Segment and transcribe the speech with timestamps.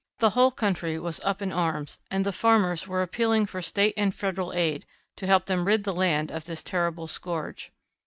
[0.17, 4.15] The whole country was up in arms and the farmers were appealing for State and
[4.15, 7.71] Federal aid to help them rid the land of this terrible scourge.